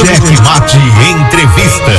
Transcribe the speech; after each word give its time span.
Cheque 0.00 0.40
Mate 0.42 0.78
Entrevista. 0.78 1.92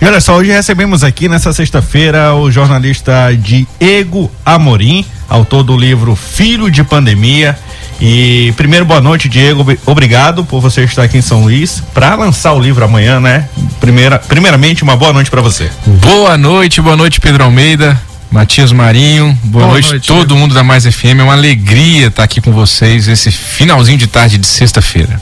E 0.00 0.04
olha 0.04 0.20
só, 0.20 0.34
hoje 0.34 0.50
recebemos 0.50 1.04
aqui 1.04 1.28
nessa 1.28 1.52
sexta-feira 1.52 2.34
o 2.34 2.50
jornalista 2.50 3.30
Diego 3.38 4.28
Amorim, 4.44 5.04
autor 5.28 5.62
do 5.62 5.76
livro 5.76 6.16
Filho 6.16 6.68
de 6.68 6.82
Pandemia. 6.82 7.56
E 8.00 8.52
primeiro, 8.56 8.84
boa 8.84 9.00
noite, 9.00 9.28
Diego. 9.28 9.64
Obrigado 9.86 10.44
por 10.44 10.60
você 10.60 10.82
estar 10.82 11.04
aqui 11.04 11.18
em 11.18 11.22
São 11.22 11.44
Luís 11.44 11.80
para 11.94 12.16
lançar 12.16 12.54
o 12.54 12.58
livro 12.58 12.84
amanhã, 12.84 13.20
né? 13.20 13.48
Primeira, 13.78 14.18
primeiramente, 14.18 14.82
uma 14.82 14.96
boa 14.96 15.12
noite 15.12 15.30
para 15.30 15.40
você. 15.40 15.70
Boa 15.86 16.36
noite, 16.36 16.80
boa 16.80 16.96
noite, 16.96 17.20
Pedro 17.20 17.44
Almeida. 17.44 17.96
Matias 18.32 18.72
Marinho, 18.72 19.38
boa, 19.44 19.66
boa 19.66 19.74
noite, 19.74 19.90
noite, 19.90 20.08
todo 20.08 20.34
mundo 20.34 20.54
da 20.54 20.64
Mais 20.64 20.84
FM. 20.84 21.20
É 21.20 21.22
uma 21.22 21.34
alegria 21.34 22.08
estar 22.08 22.24
aqui 22.24 22.40
com 22.40 22.50
vocês 22.50 23.06
esse 23.06 23.30
finalzinho 23.30 23.98
de 23.98 24.08
tarde 24.08 24.38
de 24.38 24.46
sexta-feira. 24.46 25.20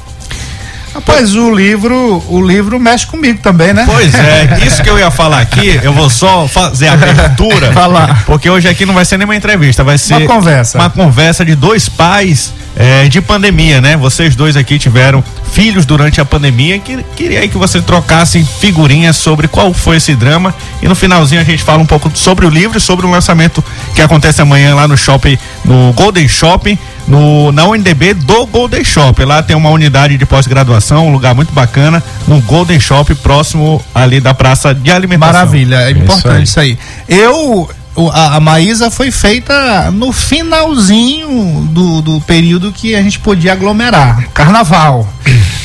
Rapaz, 0.94 1.34
o 1.36 1.54
livro, 1.54 2.22
o 2.28 2.44
livro 2.44 2.78
mexe 2.80 3.06
comigo 3.06 3.38
também, 3.40 3.72
né? 3.72 3.84
Pois 3.86 4.14
é, 4.14 4.58
isso 4.66 4.82
que 4.82 4.90
eu 4.90 4.98
ia 4.98 5.10
falar 5.10 5.40
aqui, 5.40 5.78
eu 5.82 5.92
vou 5.92 6.10
só 6.10 6.48
fazer 6.48 6.88
a 6.88 6.94
abertura. 6.94 7.72
Falar. 7.72 8.24
Porque 8.24 8.50
hoje 8.50 8.68
aqui 8.68 8.84
não 8.84 8.94
vai 8.94 9.04
ser 9.04 9.16
nenhuma 9.16 9.36
entrevista, 9.36 9.84
vai 9.84 9.98
ser 9.98 10.14
uma 10.14 10.26
conversa. 10.26 10.78
Uma 10.78 10.90
conversa 10.90 11.44
de 11.44 11.54
dois 11.54 11.88
pais 11.88 12.52
é, 12.76 13.08
de 13.08 13.20
pandemia, 13.20 13.80
né? 13.80 13.96
Vocês 13.96 14.34
dois 14.34 14.56
aqui 14.56 14.78
tiveram 14.78 15.22
filhos 15.52 15.84
durante 15.84 16.20
a 16.20 16.24
pandemia. 16.24 16.78
Que, 16.78 17.04
queria 17.16 17.40
aí 17.40 17.48
que 17.48 17.58
vocês 17.58 17.84
trocassem 17.84 18.44
figurinhas 18.44 19.16
sobre 19.16 19.48
qual 19.48 19.72
foi 19.72 19.96
esse 19.96 20.14
drama. 20.14 20.54
E 20.82 20.88
no 20.88 20.94
finalzinho 20.94 21.40
a 21.40 21.44
gente 21.44 21.62
fala 21.62 21.82
um 21.82 21.86
pouco 21.86 22.10
sobre 22.14 22.46
o 22.46 22.50
livro 22.50 22.78
e 22.78 22.80
sobre 22.80 23.06
o 23.06 23.10
lançamento 23.10 23.62
que 23.94 24.02
acontece 24.02 24.40
amanhã 24.40 24.74
lá 24.74 24.88
no 24.88 24.96
shopping, 24.96 25.38
no 25.64 25.92
Golden 25.92 26.26
Shopping, 26.26 26.78
no, 27.10 27.50
na 27.52 27.66
UNDB 27.66 28.14
do 28.14 28.46
Golden 28.46 28.84
Shop. 28.84 29.22
Lá 29.24 29.42
tem 29.42 29.56
uma 29.56 29.68
unidade 29.68 30.16
de 30.16 30.24
pós-graduação, 30.24 31.08
um 31.08 31.12
lugar 31.12 31.34
muito 31.34 31.52
bacana, 31.52 32.02
no 32.26 32.40
Golden 32.42 32.78
Shop, 32.78 33.12
próximo 33.16 33.82
ali 33.94 34.20
da 34.20 34.32
praça 34.32 34.72
de 34.72 34.90
alimentação. 34.90 35.32
Maravilha, 35.32 35.76
é 35.82 35.90
importante 35.90 36.46
isso 36.46 36.60
aí. 36.60 36.72
Isso 36.72 36.80
aí. 37.08 37.18
Eu 37.18 37.68
a, 38.12 38.36
a 38.36 38.40
Maísa 38.40 38.90
foi 38.90 39.10
feita 39.10 39.90
no 39.90 40.12
finalzinho 40.12 41.68
do, 41.72 42.00
do 42.00 42.20
período 42.20 42.72
que 42.72 42.94
a 42.94 43.02
gente 43.02 43.18
podia 43.18 43.52
aglomerar. 43.52 44.28
Carnaval. 44.32 45.06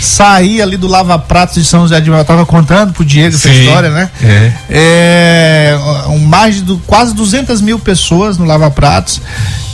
Saí 0.05 0.61
ali 0.61 0.77
do 0.77 0.87
Lava 0.87 1.17
Pratos 1.17 1.55
de 1.55 1.65
São 1.65 1.81
José 1.81 1.99
de 1.99 2.09
Mel, 2.09 2.19
eu 2.19 2.25
tava 2.25 2.45
contando 2.45 2.93
pro 2.93 3.03
Diego 3.03 3.35
Sim, 3.35 3.49
essa 3.49 3.59
história, 3.59 3.89
né? 3.89 4.09
É. 4.21 4.51
é 4.69 5.77
um, 6.09 6.19
mais 6.19 6.63
de 6.63 6.75
quase 6.85 7.13
200 7.13 7.61
mil 7.61 7.79
pessoas 7.79 8.37
no 8.37 8.45
Lava 8.45 8.69
Pratos. 8.69 9.21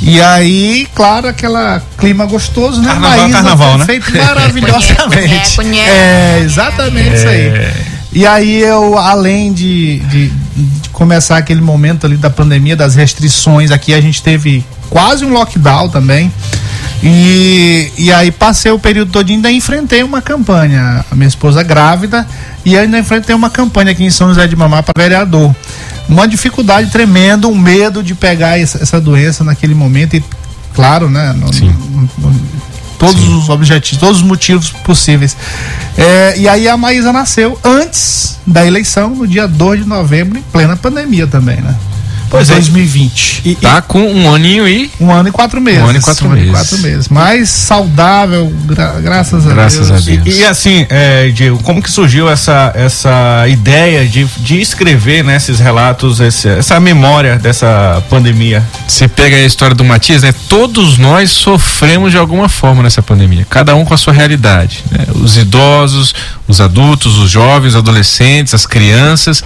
E 0.01 0.19
aí, 0.19 0.87
claro, 0.95 1.27
aquela 1.27 1.81
clima 1.97 2.25
gostoso, 2.25 2.81
né? 2.81 2.87
Carnaval, 2.87 3.19
Maísa 3.19 3.33
carnaval, 3.33 3.77
né? 3.77 3.85
Feito 3.85 4.17
maravilhosamente. 4.17 5.61
é, 5.77 6.39
exatamente 6.43 7.09
é. 7.09 7.13
isso 7.13 7.27
aí. 7.27 7.47
É. 7.47 7.73
E 8.13 8.25
aí 8.25 8.61
eu, 8.61 8.97
além 8.97 9.53
de, 9.53 9.99
de, 9.99 10.27
de, 10.27 10.89
começar 10.89 11.37
aquele 11.37 11.61
momento 11.61 12.05
ali 12.05 12.17
da 12.17 12.29
pandemia, 12.29 12.75
das 12.75 12.95
restrições, 12.95 13.71
aqui 13.71 13.93
a 13.93 14.01
gente 14.01 14.21
teve 14.21 14.65
quase 14.89 15.23
um 15.23 15.31
lockdown 15.31 15.87
também. 15.87 16.31
E, 17.03 17.91
e 17.97 18.11
aí 18.11 18.31
passei 18.31 18.71
o 18.71 18.77
período 18.77 19.11
todo 19.11 19.29
ainda 19.29 19.51
enfrentei 19.51 20.03
uma 20.03 20.21
campanha. 20.21 21.03
A 21.09 21.15
minha 21.15 21.27
esposa 21.27 21.63
grávida 21.63 22.27
e 22.63 22.77
ainda 22.77 22.99
enfrentei 22.99 23.33
uma 23.33 23.49
campanha 23.49 23.91
aqui 23.91 24.03
em 24.03 24.09
São 24.09 24.29
José 24.29 24.47
de 24.47 24.55
Mamá 24.55 24.83
para 24.83 25.01
vereador. 25.01 25.55
Uma 26.07 26.27
dificuldade 26.27 26.91
tremenda, 26.91 27.47
um 27.47 27.57
medo 27.57 28.03
de 28.03 28.13
pegar 28.13 28.59
essa, 28.59 28.99
doença 28.99 29.43
naquele 29.43 29.73
momento 29.73 30.15
e 30.15 30.23
claro, 30.73 31.09
né? 31.09 31.33
No, 31.33 31.47
no, 31.47 32.09
no, 32.17 32.41
todos 32.99 33.19
Sim. 33.19 33.37
os 33.37 33.49
objetivos, 33.49 33.99
todos 33.99 34.17
os 34.17 34.23
motivos 34.23 34.69
possíveis. 34.69 35.35
É, 35.97 36.37
e 36.37 36.47
aí 36.47 36.67
a 36.67 36.77
Maísa 36.77 37.11
nasceu 37.11 37.57
antes 37.63 38.37
da 38.45 38.65
eleição, 38.65 39.09
no 39.15 39.25
dia 39.25 39.47
2 39.47 39.83
de 39.83 39.89
novembro, 39.89 40.37
em 40.37 40.41
plena 40.41 40.75
pandemia 40.75 41.25
também, 41.25 41.57
né? 41.61 41.75
Pois 42.31 42.47
2020. 42.47 43.41
É. 43.45 43.49
E, 43.49 43.55
tá 43.55 43.81
com 43.81 44.01
um 44.01 44.33
aninho 44.33 44.65
e. 44.65 44.89
Um 45.01 45.11
ano 45.11 45.27
e 45.27 45.31
quatro 45.33 45.59
meses. 45.59 45.81
Um 45.81 45.89
ano 45.89 45.99
e 45.99 46.01
quatro, 46.01 46.27
um 46.27 46.31
meses. 46.31 46.47
E 46.47 46.51
quatro 46.51 46.77
meses. 46.77 47.09
Mais 47.09 47.49
saudável, 47.49 48.51
gra 48.63 49.01
graças 49.01 49.45
a 49.45 49.53
graças 49.53 49.89
Deus. 49.89 50.01
A 50.01 50.05
Deus. 50.05 50.25
E, 50.25 50.39
e 50.39 50.45
assim, 50.45 50.87
é, 50.89 51.27
Diego, 51.27 51.61
como 51.61 51.83
que 51.83 51.91
surgiu 51.91 52.29
essa, 52.29 52.71
essa 52.73 53.45
ideia 53.49 54.07
de, 54.07 54.23
de 54.37 54.61
escrever 54.61 55.25
né, 55.25 55.35
esses 55.35 55.59
relatos, 55.59 56.21
esse, 56.21 56.47
essa 56.47 56.79
memória 56.79 57.37
dessa 57.37 58.01
pandemia? 58.09 58.65
Você 58.87 59.09
pega 59.09 59.35
a 59.35 59.43
história 59.43 59.75
do 59.75 59.83
Matias, 59.83 60.23
né? 60.23 60.33
Todos 60.47 60.97
nós 60.97 61.31
sofremos 61.31 62.11
de 62.11 62.17
alguma 62.17 62.47
forma 62.47 62.81
nessa 62.81 63.01
pandemia, 63.01 63.45
cada 63.49 63.75
um 63.75 63.83
com 63.83 63.93
a 63.93 63.97
sua 63.97 64.13
realidade. 64.13 64.85
Né? 64.89 65.05
Os 65.15 65.37
idosos, 65.37 66.15
os 66.47 66.61
adultos, 66.61 67.17
os 67.17 67.29
jovens, 67.29 67.71
os 67.71 67.75
adolescentes, 67.75 68.53
as 68.53 68.65
crianças. 68.65 69.43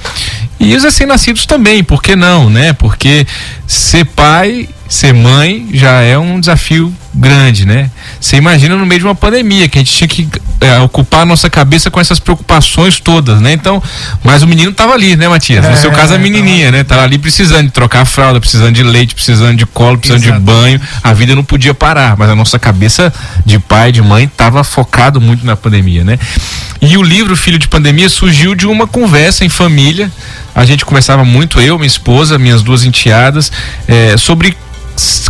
E 0.60 0.76
os 0.76 0.84
recém-nascidos 0.84 1.46
também, 1.46 1.84
por 1.84 2.02
que 2.02 2.16
não, 2.16 2.50
né? 2.50 2.74
Porque 2.74 3.28
ser 3.68 4.06
pai, 4.06 4.70
ser 4.88 5.14
mãe 5.14 5.68
já 5.74 6.02
é 6.02 6.18
um 6.18 6.40
desafio 6.40 6.94
grande, 7.16 7.66
né? 7.66 7.90
Você 8.20 8.36
imagina 8.36 8.76
no 8.76 8.86
meio 8.86 9.00
de 9.00 9.08
uma 9.08 9.16
pandemia 9.16 9.70
que 9.70 9.78
a 9.78 9.82
gente 9.82 9.94
tinha 9.94 10.08
que 10.08 10.28
é, 10.60 10.80
ocupar 10.80 11.22
a 11.22 11.26
nossa 11.26 11.50
cabeça 11.50 11.90
com 11.90 12.00
essas 12.00 12.20
preocupações 12.20 13.00
todas, 13.00 13.40
né? 13.40 13.54
Então, 13.54 13.82
mas 14.24 14.44
o 14.44 14.48
menino 14.48 14.72
tava 14.74 14.94
ali, 14.94 15.16
né, 15.16 15.28
Matias? 15.28 15.68
No 15.68 15.78
seu 15.78 15.92
caso 15.92 16.14
a 16.14 16.18
menininha, 16.18 16.72
né? 16.72 16.84
Tava 16.84 17.04
ali 17.04 17.18
precisando 17.18 17.68
de 17.68 17.72
trocar 17.72 18.02
a 18.02 18.06
fralda, 18.06 18.40
precisando 18.40 18.74
de 18.74 18.84
leite, 18.84 19.16
precisando 19.16 19.58
de 19.58 19.66
colo, 19.66 19.98
precisando 19.98 20.24
Exato. 20.24 20.40
de 20.40 20.46
banho. 20.46 20.82
A 21.02 21.14
vida 21.14 21.36
não 21.36 21.44
podia 21.44 21.74
parar, 21.74 22.18
mas 22.18 22.30
a 22.30 22.36
nossa 22.36 22.60
cabeça 22.60 23.14
de 23.46 23.58
pai, 23.60 23.92
de 23.92 24.02
mãe, 24.02 24.28
tava 24.28 24.64
focado 24.64 25.22
muito 25.22 25.46
na 25.46 25.56
pandemia, 25.56 26.04
né? 26.04 26.20
E 26.82 26.98
o 26.98 27.02
livro 27.02 27.36
Filho 27.38 27.58
de 27.58 27.68
Pandemia 27.68 28.10
surgiu 28.10 28.54
de 28.54 28.68
uma 28.68 28.86
conversa 28.86 29.46
em 29.46 29.50
família. 29.50 30.12
A 30.54 30.66
gente 30.66 30.86
conversava 30.86 31.24
muito, 31.24 31.60
eu, 31.60 31.78
minha 31.78 31.88
esposa, 31.88 32.38
minhas 32.38 32.62
duas 32.62 32.84
enteadas, 32.84 33.52
é, 33.88 34.16
sobre 34.18 34.56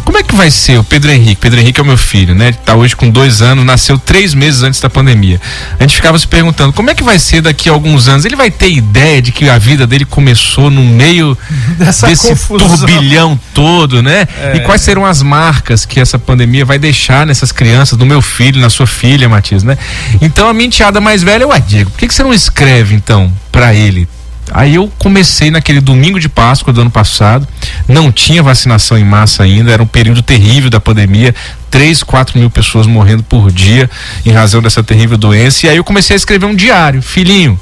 como 0.03 0.17
é 0.17 0.23
que 0.23 0.35
vai 0.35 0.51
ser 0.51 0.77
o 0.77 0.83
Pedro 0.83 1.11
Henrique? 1.11 1.41
Pedro 1.41 1.59
Henrique 1.59 1.79
é 1.79 1.83
o 1.83 1.85
meu 1.85 1.97
filho, 1.97 2.35
né? 2.35 2.47
Ele 2.49 2.57
tá 2.63 2.75
hoje 2.75 2.95
com 2.95 3.09
dois 3.09 3.41
anos, 3.41 3.65
nasceu 3.65 3.97
três 3.97 4.33
meses 4.33 4.61
antes 4.63 4.79
da 4.79 4.89
pandemia. 4.89 5.41
A 5.79 5.83
gente 5.83 5.95
ficava 5.95 6.17
se 6.17 6.27
perguntando 6.27 6.71
como 6.71 6.89
é 6.89 6.95
que 6.95 7.03
vai 7.03 7.17
ser 7.17 7.41
daqui 7.41 7.67
a 7.69 7.71
alguns 7.71 8.07
anos. 8.07 8.25
Ele 8.25 8.35
vai 8.35 8.51
ter 8.51 8.69
ideia 8.69 9.21
de 9.21 9.31
que 9.31 9.49
a 9.49 9.57
vida 9.57 9.87
dele 9.87 10.05
começou 10.05 10.69
no 10.69 10.83
meio 10.83 11.37
Dessa 11.77 12.07
desse 12.07 12.29
confusão. 12.29 12.87
turbilhão 12.87 13.39
todo, 13.53 14.03
né? 14.03 14.27
É. 14.39 14.57
E 14.57 14.59
quais 14.61 14.81
serão 14.81 15.05
as 15.05 15.21
marcas 15.23 15.85
que 15.85 15.99
essa 15.99 16.19
pandemia 16.19 16.63
vai 16.63 16.77
deixar 16.77 17.25
nessas 17.25 17.51
crianças, 17.51 17.97
no 17.97 18.05
meu 18.05 18.21
filho, 18.21 18.61
na 18.61 18.69
sua 18.69 18.87
filha, 18.87 19.27
Matias, 19.27 19.63
né? 19.63 19.77
Então 20.21 20.47
a 20.47 20.53
minha 20.53 20.67
enteada 20.67 21.01
mais 21.01 21.23
velha, 21.23 21.47
ué, 21.47 21.59
Diego, 21.59 21.89
por 21.89 21.99
que, 21.99 22.07
que 22.07 22.13
você 22.13 22.23
não 22.23 22.33
escreve 22.33 22.93
então 22.95 23.31
para 23.51 23.73
ele? 23.73 24.07
Aí 24.51 24.75
eu 24.75 24.91
comecei 24.99 25.49
naquele 25.49 25.81
domingo 25.81 26.19
de 26.19 26.29
Páscoa 26.29 26.71
do 26.71 26.81
ano 26.81 26.91
passado, 26.91 27.47
não 27.87 28.11
tinha 28.11 28.43
vacinação 28.43 28.97
em 28.97 29.03
massa 29.03 29.43
ainda, 29.43 29.71
era 29.71 29.81
um 29.81 29.87
período 29.87 30.21
terrível 30.21 30.69
da 30.69 30.79
pandemia, 30.79 31.33
3, 31.71 32.03
4 32.03 32.39
mil 32.39 32.49
pessoas 32.49 32.85
morrendo 32.87 33.23
por 33.23 33.51
dia 33.51 33.89
em 34.25 34.31
razão 34.31 34.61
dessa 34.61 34.83
terrível 34.83 35.17
doença. 35.17 35.65
E 35.65 35.69
aí 35.69 35.77
eu 35.77 35.83
comecei 35.83 36.15
a 36.15 36.17
escrever 36.17 36.45
um 36.45 36.55
diário, 36.55 37.01
filhinho. 37.01 37.59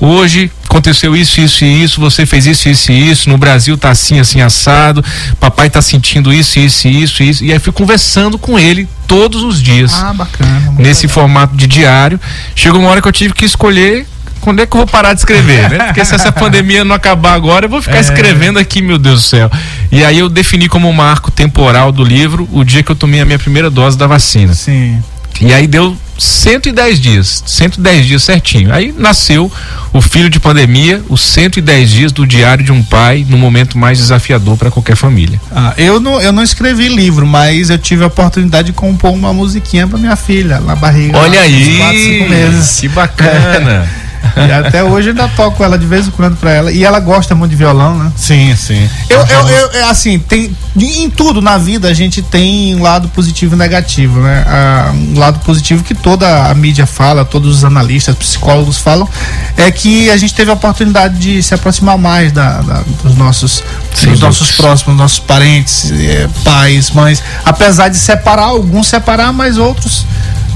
Hoje 0.00 0.50
aconteceu 0.64 1.16
isso, 1.16 1.40
isso 1.40 1.64
e 1.64 1.82
isso, 1.82 2.00
você 2.00 2.24
fez 2.24 2.46
isso, 2.46 2.68
isso 2.68 2.92
e 2.92 3.10
isso, 3.10 3.28
no 3.28 3.36
Brasil 3.36 3.76
tá 3.76 3.90
assim, 3.90 4.20
assim, 4.20 4.40
assado, 4.40 5.04
papai 5.40 5.68
tá 5.68 5.82
sentindo 5.82 6.32
isso, 6.32 6.60
isso 6.60 6.86
e 6.86 7.02
isso, 7.02 7.22
isso. 7.22 7.44
E 7.44 7.52
aí 7.52 7.58
fui 7.58 7.72
conversando 7.72 8.38
com 8.38 8.56
ele 8.56 8.88
todos 9.08 9.42
os 9.42 9.60
dias. 9.60 9.92
Ah, 9.94 10.12
bacana. 10.12 10.74
Nesse 10.78 11.06
legal. 11.06 11.14
formato 11.14 11.56
de 11.56 11.66
diário. 11.66 12.20
Chegou 12.54 12.80
uma 12.80 12.90
hora 12.90 13.02
que 13.02 13.08
eu 13.08 13.12
tive 13.12 13.34
que 13.34 13.44
escolher 13.44 14.06
quando 14.48 14.60
é 14.60 14.66
que 14.66 14.74
eu 14.74 14.78
vou 14.78 14.86
parar 14.86 15.12
de 15.12 15.20
escrever, 15.20 15.68
né? 15.68 15.78
Porque 15.88 16.02
se 16.02 16.14
essa 16.14 16.32
pandemia 16.32 16.82
não 16.82 16.94
acabar 16.96 17.34
agora, 17.34 17.66
eu 17.66 17.68
vou 17.68 17.82
ficar 17.82 17.98
é. 17.98 18.00
escrevendo 18.00 18.58
aqui, 18.58 18.80
meu 18.80 18.96
Deus 18.96 19.20
do 19.20 19.26
céu. 19.28 19.50
E 19.92 20.02
aí 20.02 20.18
eu 20.18 20.28
defini 20.30 20.70
como 20.70 20.90
marco 20.90 21.30
temporal 21.30 21.92
do 21.92 22.02
livro 22.02 22.48
o 22.50 22.64
dia 22.64 22.82
que 22.82 22.90
eu 22.90 22.96
tomei 22.96 23.20
a 23.20 23.26
minha 23.26 23.38
primeira 23.38 23.68
dose 23.68 23.98
da 23.98 24.06
vacina. 24.06 24.54
Sim. 24.54 25.02
E 25.42 25.52
aí 25.52 25.66
deu 25.66 25.94
110 26.16 26.98
dias, 26.98 27.44
110 27.46 28.06
dias 28.06 28.22
certinho. 28.22 28.72
Aí 28.72 28.94
nasceu 28.96 29.52
o 29.92 30.00
filho 30.00 30.30
de 30.30 30.40
pandemia, 30.40 31.02
os 31.10 31.20
110 31.20 31.90
dias 31.90 32.10
do 32.10 32.26
diário 32.26 32.64
de 32.64 32.72
um 32.72 32.82
pai 32.82 33.26
no 33.28 33.36
momento 33.36 33.76
mais 33.76 33.98
desafiador 33.98 34.56
para 34.56 34.70
qualquer 34.70 34.96
família. 34.96 35.38
Ah, 35.54 35.74
eu 35.76 36.00
não, 36.00 36.22
eu 36.22 36.32
não 36.32 36.42
escrevi 36.42 36.88
livro, 36.88 37.26
mas 37.26 37.68
eu 37.68 37.76
tive 37.76 38.02
a 38.02 38.06
oportunidade 38.06 38.68
de 38.68 38.72
compor 38.72 39.12
uma 39.12 39.34
musiquinha 39.34 39.86
para 39.86 39.98
minha 39.98 40.16
filha 40.16 40.58
na 40.58 40.74
barriga. 40.74 41.18
Olha 41.18 41.38
lá, 41.38 41.44
aí, 41.44 41.76
4, 41.76 42.30
meses. 42.30 42.80
que 42.80 42.88
bacana. 42.88 43.86
É. 44.04 44.07
E 44.38 44.52
até 44.52 44.84
hoje 44.84 45.10
ainda 45.10 45.28
toco 45.28 45.64
ela 45.64 45.78
de 45.78 45.86
vez 45.86 46.06
em 46.06 46.10
quando 46.10 46.36
pra 46.36 46.52
ela. 46.52 46.72
E 46.72 46.84
ela 46.84 47.00
gosta 47.00 47.34
muito 47.34 47.50
de 47.50 47.56
violão, 47.56 47.98
né? 47.98 48.12
Sim, 48.16 48.54
sim. 48.56 48.88
Eu, 49.08 49.20
eu, 49.20 49.48
eu, 49.48 49.70
é 49.72 49.82
assim, 49.84 50.18
tem. 50.18 50.56
Em 50.76 51.10
tudo 51.10 51.42
na 51.42 51.58
vida 51.58 51.88
a 51.88 51.94
gente 51.94 52.22
tem 52.22 52.76
um 52.76 52.82
lado 52.82 53.08
positivo 53.08 53.56
e 53.56 53.58
negativo, 53.58 54.20
né? 54.20 54.44
Ah, 54.46 54.92
um 54.94 55.18
lado 55.18 55.40
positivo 55.40 55.82
que 55.82 55.94
toda 55.94 56.46
a 56.48 56.54
mídia 56.54 56.86
fala, 56.86 57.24
todos 57.24 57.56
os 57.56 57.64
analistas, 57.64 58.14
psicólogos 58.14 58.78
falam, 58.78 59.08
é 59.56 59.70
que 59.72 60.08
a 60.10 60.16
gente 60.16 60.34
teve 60.34 60.50
a 60.50 60.54
oportunidade 60.54 61.18
de 61.18 61.42
se 61.42 61.52
aproximar 61.52 61.98
mais 61.98 62.30
da, 62.30 62.60
da 62.60 62.84
dos 63.02 63.16
nossos, 63.16 63.64
sim, 63.94 64.10
dos 64.10 64.20
nossos 64.20 64.52
próximos, 64.52 64.96
nossos 64.96 65.18
parentes, 65.18 65.90
eh, 65.90 66.28
pais, 66.44 66.90
mães. 66.90 67.22
Apesar 67.44 67.88
de 67.88 67.96
separar, 67.96 68.44
alguns 68.44 68.86
separar, 68.86 69.32
mas 69.32 69.58
outros 69.58 70.06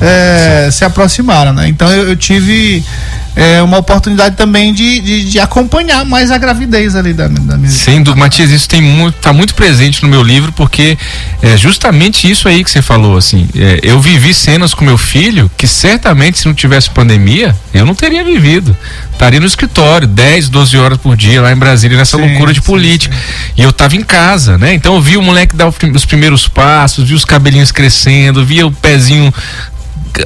é, 0.03 0.69
se 0.71 0.85
aproximaram, 0.85 1.53
né? 1.53 1.69
Então 1.69 1.89
eu, 1.91 2.09
eu 2.09 2.17
tive 2.17 2.85
é, 3.35 3.63
uma 3.63 3.79
oportunidade 3.79 4.37
também 4.37 4.73
de, 4.73 5.01
de, 5.01 5.25
de, 5.31 5.41
acompanhar 5.41 6.05
mais 6.05 6.31
a 6.31 6.39
gravidez 6.39 6.95
ali 6.95 7.13
da, 7.13 7.29
da 7.29 7.57
minha 7.57 7.71
Sendo, 7.71 8.15
Matias, 8.17 8.51
isso 8.51 8.69
tem 8.69 8.83
muito, 8.83 9.17
tá 9.17 9.33
muito 9.33 9.55
presente 9.55 10.03
no 10.03 10.09
meu 10.09 10.23
livro, 10.23 10.53
porque 10.53 10.99
é 11.41 11.57
justamente 11.57 12.31
isso 12.31 12.47
aí 12.47 12.63
que 12.63 12.71
você 12.71 12.83
falou, 12.83 13.17
assim, 13.17 13.49
é, 13.57 13.81
eu 13.83 14.01
vivi 14.01 14.35
cenas 14.35 14.75
com 14.75 14.85
meu 14.85 14.99
filho 14.99 15.51
que 15.57 15.67
certamente 15.67 16.39
se 16.39 16.47
não 16.47 16.55
tivesse 16.55 16.91
pandemia, 16.91 17.57
eu 17.73 17.87
não 17.87 17.95
teria 17.95 18.23
vivido. 18.23 18.77
Estaria 19.13 19.39
no 19.39 19.47
escritório 19.47 20.09
10, 20.09 20.49
12 20.49 20.77
horas 20.79 20.99
por 20.99 21.17
dia 21.17 21.41
lá 21.41 21.53
em 21.53 21.57
Brasília, 21.57 21.97
nessa 21.97 22.17
sim, 22.17 22.25
loucura 22.25 22.53
de 22.53 22.61
sim, 22.61 22.67
política. 22.67 23.15
Sim. 23.15 23.53
E 23.59 23.63
eu 23.63 23.73
tava 23.73 23.95
em 23.95 24.03
casa, 24.03 24.59
né? 24.59 24.75
Então 24.75 24.95
eu 24.95 25.01
vi 25.01 25.17
o 25.17 25.23
moleque 25.23 25.55
dar 25.55 25.69
os 25.69 26.05
primeiros 26.05 26.49
passos, 26.49 27.09
vi 27.09 27.15
os 27.15 27.25
cabelinhos 27.25 27.71
crescendo, 27.71 28.45
via 28.45 28.67
o 28.67 28.73
pezinho 28.73 29.33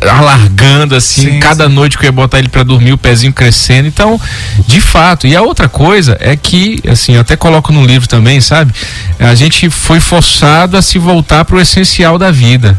alargando 0.03 0.97
assim, 0.97 1.23
sim, 1.23 1.41
cada 1.41 1.69
sim. 1.69 1.75
noite 1.75 1.97
que 1.97 2.05
eu 2.05 2.09
ia 2.09 2.13
botar 2.13 2.39
ele 2.39 2.49
para 2.49 2.63
dormir, 2.63 2.93
o 2.93 2.99
pezinho 2.99 3.33
crescendo. 3.33 3.87
Então, 3.87 4.21
de 4.67 4.81
fato. 4.81 5.27
E 5.27 5.37
a 5.37 5.43
outra 5.43 5.69
coisa 5.69 6.17
é 6.21 6.37
que, 6.37 6.81
assim, 6.89 7.15
eu 7.15 7.21
até 7.21 7.37
coloco 7.37 7.73
no 7.73 7.85
livro 7.85 8.09
também, 8.09 8.41
sabe? 8.41 8.73
A 9.19 9.35
gente 9.35 9.71
foi 9.71 10.01
forçado 10.01 10.77
a 10.77 10.83
se 10.83 10.99
voltar 10.99 11.45
para 11.45 11.57
o 11.57 11.61
essencial 11.61 12.19
da 12.19 12.31
vida 12.31 12.79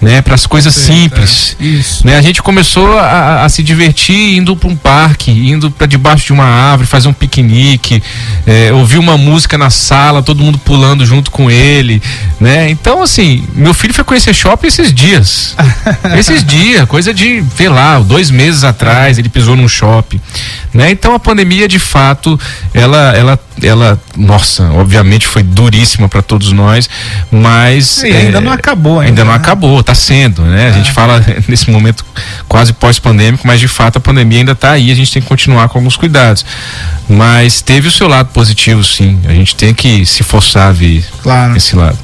né, 0.00 0.22
para 0.22 0.34
as 0.34 0.46
coisas 0.46 0.74
simples. 0.74 1.56
É. 1.60 2.06
Né, 2.06 2.16
a 2.16 2.22
gente 2.22 2.42
começou 2.42 2.98
a, 2.98 3.44
a 3.44 3.48
se 3.48 3.62
divertir 3.62 4.36
indo 4.36 4.56
para 4.56 4.68
um 4.68 4.76
parque, 4.76 5.30
indo 5.30 5.70
para 5.70 5.86
debaixo 5.86 6.26
de 6.26 6.32
uma 6.32 6.44
árvore, 6.44 6.88
fazer 6.88 7.08
um 7.08 7.12
piquenique, 7.12 8.02
é, 8.46 8.72
ouvir 8.72 8.98
uma 8.98 9.18
música 9.18 9.58
na 9.58 9.70
sala, 9.70 10.22
todo 10.22 10.42
mundo 10.42 10.58
pulando 10.58 11.04
junto 11.04 11.30
com 11.30 11.50
ele, 11.50 12.02
né? 12.40 12.70
Então 12.70 13.02
assim, 13.02 13.44
meu 13.54 13.74
filho 13.74 13.92
foi 13.92 14.04
conhecer 14.04 14.34
shopping 14.34 14.68
esses 14.68 14.92
dias, 14.92 15.54
esses 16.18 16.44
dias, 16.44 16.88
coisa 16.88 17.12
de, 17.12 17.44
sei 17.56 17.68
lá, 17.68 17.98
dois 17.98 18.30
meses 18.30 18.64
atrás 18.64 19.18
ele 19.18 19.28
pisou 19.28 19.56
num 19.56 19.68
shopping, 19.68 20.20
né? 20.72 20.90
Então 20.90 21.14
a 21.14 21.18
pandemia 21.18 21.68
de 21.68 21.78
fato, 21.78 22.38
ela, 22.72 23.14
ela 23.16 23.38
ela, 23.62 24.00
nossa, 24.16 24.70
obviamente 24.72 25.26
foi 25.26 25.42
duríssima 25.42 26.08
para 26.08 26.22
todos 26.22 26.52
nós, 26.52 26.88
mas 27.30 28.02
e 28.02 28.06
ainda 28.06 28.38
é, 28.38 28.40
não 28.40 28.52
acabou, 28.52 29.00
ainda, 29.00 29.08
ainda 29.10 29.24
não 29.24 29.32
né? 29.32 29.36
Acabou, 29.60 29.80
está 29.80 29.94
sendo, 29.94 30.42
né? 30.42 30.68
A 30.68 30.72
gente 30.72 30.90
é. 30.90 30.92
fala 30.92 31.24
nesse 31.46 31.70
momento 31.70 32.04
quase 32.48 32.72
pós-pandêmico, 32.72 33.46
mas 33.46 33.60
de 33.60 33.68
fato 33.68 33.98
a 33.98 34.00
pandemia 34.00 34.38
ainda 34.38 34.52
está 34.52 34.72
aí, 34.72 34.90
a 34.90 34.94
gente 34.94 35.12
tem 35.12 35.20
que 35.20 35.28
continuar 35.28 35.68
com 35.68 35.78
alguns 35.78 35.96
cuidados. 35.96 36.44
Mas 37.08 37.60
teve 37.60 37.88
o 37.88 37.90
seu 37.90 38.08
lado 38.08 38.30
positivo, 38.32 38.82
sim. 38.82 39.20
A 39.28 39.32
gente 39.32 39.54
tem 39.54 39.74
que 39.74 40.06
se 40.06 40.22
forçar 40.22 40.68
a 40.68 40.72
ver 40.72 41.04
claro. 41.22 41.56
esse 41.56 41.76
lado. 41.76 41.98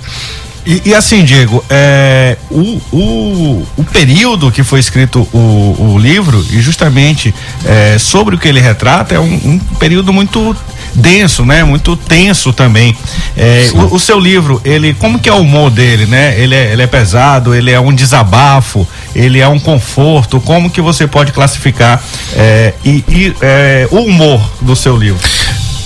E, 0.66 0.82
e, 0.86 0.94
assim, 0.94 1.24
Diego, 1.24 1.64
é, 1.70 2.36
o, 2.50 2.80
o, 2.90 3.66
o, 3.76 3.84
período 3.84 4.50
que 4.50 4.64
foi 4.64 4.80
escrito 4.80 5.20
o, 5.32 5.92
o 5.94 5.96
livro, 5.96 6.44
e 6.50 6.60
justamente 6.60 7.32
é, 7.64 7.96
sobre 7.98 8.34
o 8.34 8.38
que 8.38 8.48
ele 8.48 8.58
retrata, 8.58 9.14
é 9.14 9.20
um, 9.20 9.32
um 9.32 9.58
período 9.78 10.12
muito 10.12 10.56
denso, 10.96 11.44
né? 11.44 11.62
Muito 11.62 11.96
tenso 11.96 12.52
também. 12.52 12.96
É, 13.36 13.68
o, 13.74 13.94
o, 13.94 14.00
seu 14.00 14.18
livro, 14.18 14.60
ele, 14.64 14.94
como 14.94 15.18
que 15.18 15.28
é 15.28 15.32
o 15.32 15.40
humor 15.40 15.70
dele, 15.70 16.06
né? 16.06 16.38
Ele 16.40 16.54
é, 16.54 16.72
ele 16.72 16.82
é 16.82 16.86
pesado, 16.86 17.54
ele 17.54 17.70
é 17.70 17.78
um 17.78 17.94
desabafo, 17.94 18.86
ele 19.14 19.38
é 19.38 19.48
um 19.48 19.58
conforto. 19.58 20.40
Como 20.40 20.70
que 20.70 20.80
você 20.80 21.06
pode 21.06 21.32
classificar 21.32 22.02
é, 22.34 22.74
e, 22.84 23.04
e 23.08 23.36
é, 23.40 23.88
o 23.90 24.00
humor 24.00 24.40
do 24.60 24.74
seu 24.74 24.96
livro? 24.96 25.28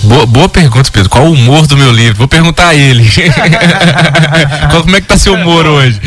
Boa, 0.03 0.25
boa, 0.25 0.49
pergunta, 0.49 0.89
Pedro. 0.91 1.09
Qual 1.09 1.25
o 1.25 1.33
humor 1.33 1.67
do 1.67 1.77
meu 1.77 1.91
livro? 1.91 2.17
Vou 2.17 2.27
perguntar 2.27 2.69
a 2.69 2.75
ele. 2.75 3.07
como 4.71 4.95
é 4.95 5.01
que 5.01 5.07
tá 5.07 5.17
seu 5.17 5.35
humor 5.35 5.65
hoje? 5.65 6.01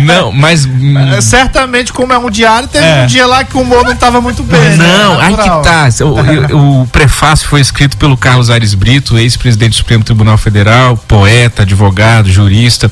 Não, 0.00 0.30
mas. 0.30 0.68
É, 1.16 1.20
certamente, 1.20 1.92
como 1.92 2.12
é 2.12 2.18
um 2.18 2.30
diário, 2.30 2.68
teve 2.68 2.84
é. 2.84 3.02
um 3.02 3.06
dia 3.06 3.26
lá 3.26 3.44
que 3.44 3.56
o 3.56 3.60
humor 3.60 3.84
não 3.84 3.92
estava 3.92 4.20
muito 4.20 4.42
bem. 4.42 4.60
Né? 4.60 4.76
Não, 4.76 5.18
né? 5.18 5.26
aí 5.26 5.36
que 5.36 5.48
tá. 5.62 5.88
O, 6.00 6.56
o, 6.56 6.82
o, 6.82 6.86
prefácio 6.88 7.48
foi 7.48 7.60
escrito 7.60 7.96
pelo 7.96 8.16
Carlos 8.16 8.50
Aires 8.50 8.74
Brito, 8.74 9.18
ex-presidente 9.18 9.70
do 9.70 9.76
Supremo 9.76 10.04
Tribunal 10.04 10.36
Federal, 10.36 10.96
poeta, 10.96 11.62
advogado, 11.62 12.30
jurista. 12.30 12.90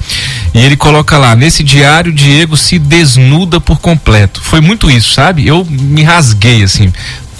E 0.54 0.64
ele 0.64 0.76
coloca 0.76 1.18
lá: 1.18 1.36
nesse 1.36 1.62
diário, 1.62 2.12
Diego 2.12 2.56
se 2.56 2.78
desnuda 2.78 3.60
por 3.60 3.78
completo. 3.78 4.40
Foi 4.42 4.60
muito 4.60 4.90
isso, 4.90 5.12
sabe? 5.12 5.46
Eu 5.46 5.66
me 5.68 6.02
rasguei, 6.02 6.62
assim 6.62 6.92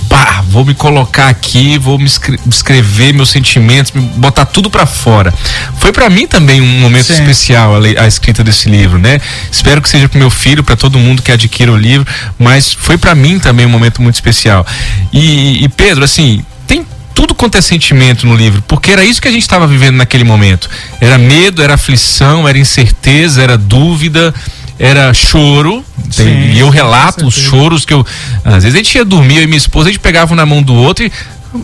pá, 0.09 0.43
vou 0.49 0.65
me 0.65 0.75
colocar 0.75 1.29
aqui, 1.29 1.79
vou 1.79 1.99
me 1.99 2.07
escrever 2.49 3.13
meus 3.13 3.31
sentimentos, 3.31 3.93
me 3.93 4.01
botar 4.01 4.45
tudo 4.47 4.71
para 4.71 4.87
fora. 4.87 5.33
Foi 5.79 5.93
para 5.93 6.09
mim 6.09 6.27
também 6.27 6.61
um 6.61 6.81
momento 6.81 7.07
Sim. 7.07 7.15
especial 7.15 7.77
a, 7.77 8.03
a, 8.03 8.07
escrita 8.07 8.43
desse 8.43 8.69
livro, 8.69 8.99
né? 8.99 9.21
Espero 9.51 9.81
que 9.83 9.89
seja 9.89 10.09
para 10.09 10.19
meu 10.19 10.31
filho, 10.31 10.63
para 10.63 10.77
todo 10.77 10.99
mundo 10.99 11.23
que 11.23 11.33
adquira 11.33 11.73
o 11.73 11.77
livro, 11.77 12.07
mas 12.39 12.73
foi 12.73 12.97
para 12.97 13.15
mim 13.15 13.39
também 13.39 13.67
um 13.67 13.71
momento 13.71 14.01
muito 14.03 14.15
especial. 14.15 14.67
E, 15.13 15.65
e 15.65 15.69
Pedro, 15.69 16.05
assim, 16.05 16.45
tem 16.67 16.87
tudo 17.15 17.35
quanto 17.35 17.57
é 17.57 17.61
sentimento 17.61 18.27
no 18.27 18.35
livro, 18.35 18.63
porque 18.69 18.91
era 18.91 19.05
isso 19.05 19.21
que 19.21 19.29
a 19.29 19.33
gente 19.33 19.43
estava 19.43 19.67
vivendo 19.67 19.97
naquele 19.97 20.25
momento. 20.25 20.69
Era 21.01 21.19
medo, 21.19 21.63
era 21.63 21.75
aflição, 21.75 22.49
era 22.49 22.59
incerteza, 22.59 23.43
era 23.43 23.57
dúvida, 23.57 24.35
era 24.79 25.13
choro. 25.13 25.85
Sim, 26.11 26.53
e 26.53 26.59
eu 26.59 26.69
relato 26.69 27.27
os 27.27 27.35
choros 27.35 27.85
que 27.85 27.93
eu. 27.93 28.05
Às 28.45 28.63
vezes 28.63 28.75
a 28.75 28.79
gente 28.79 28.95
ia 28.95 29.05
dormir, 29.05 29.39
eu 29.39 29.43
e 29.43 29.47
minha 29.47 29.59
esposa, 29.59 29.89
a 29.89 29.93
gente 29.93 30.01
pegava 30.01 30.33
um 30.33 30.37
na 30.37 30.47
mão 30.47 30.63
do 30.63 30.75
outro 30.75 31.05
e, 31.05 31.13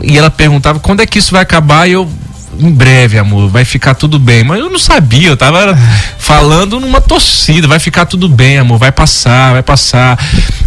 e 0.02 0.18
ela 0.18 0.30
perguntava 0.30 0.80
quando 0.80 1.00
é 1.00 1.06
que 1.06 1.18
isso 1.18 1.32
vai 1.32 1.42
acabar 1.42 1.88
e 1.88 1.92
eu. 1.92 2.08
Em 2.60 2.70
breve, 2.70 3.18
amor, 3.18 3.48
vai 3.48 3.64
ficar 3.64 3.94
tudo 3.94 4.18
bem. 4.18 4.44
Mas 4.44 4.60
eu 4.60 4.68
não 4.68 4.78
sabia, 4.78 5.28
eu 5.28 5.36
tava 5.38 5.76
falando 6.18 6.78
numa 6.78 7.00
torcida, 7.00 7.66
vai 7.66 7.78
ficar 7.78 8.04
tudo 8.04 8.28
bem, 8.28 8.58
amor, 8.58 8.78
vai 8.78 8.92
passar, 8.92 9.52
vai 9.52 9.62
passar. 9.62 10.18